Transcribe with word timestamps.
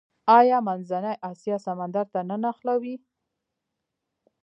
آیا 0.37 0.57
منځنۍ 0.67 1.15
اسیا 1.29 1.57
سمندر 1.67 2.05
ته 2.13 2.19
نه 2.29 2.35
نښلوي؟ 2.43 2.95